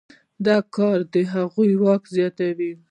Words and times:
دا 0.45 0.57
کار 0.75 0.97
د 1.13 1.15
هغوی 1.33 1.71
واک 1.83 2.03
زیاتوي. 2.15 2.71